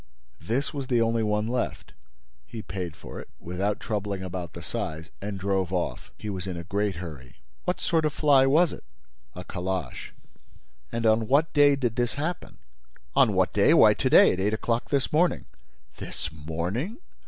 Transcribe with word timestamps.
This 0.39 0.73
was 0.73 0.87
the 0.87 0.99
only 0.99 1.21
one 1.21 1.47
left. 1.47 1.91
He 2.47 2.63
paid 2.63 2.95
for 2.95 3.19
it, 3.19 3.29
without 3.39 3.79
troubling 3.79 4.23
about 4.23 4.53
the 4.53 4.63
size, 4.63 5.11
and 5.21 5.37
drove 5.37 5.71
off. 5.71 6.09
He 6.17 6.27
was 6.27 6.47
in 6.47 6.57
a 6.57 6.63
great 6.63 6.95
hurry." 6.95 7.35
"What 7.65 7.79
sort 7.79 8.05
of 8.05 8.11
fly 8.11 8.47
was 8.47 8.73
it?" 8.73 8.83
"A 9.35 9.43
calash." 9.43 10.11
"And 10.91 11.05
on 11.05 11.27
what 11.27 11.53
day 11.53 11.75
did 11.75 11.97
this 11.97 12.15
happen?" 12.15 12.57
"On 13.15 13.33
what 13.33 13.53
day? 13.53 13.75
Why, 13.75 13.93
to 13.93 14.09
day, 14.09 14.33
at 14.33 14.39
eight 14.39 14.53
o'clock 14.55 14.89
this 14.89 15.13
morning." 15.13 15.45
"This 15.97 16.31
morning? 16.31 16.97